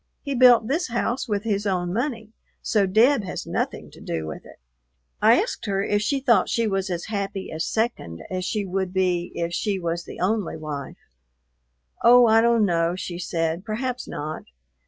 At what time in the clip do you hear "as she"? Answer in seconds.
8.31-8.65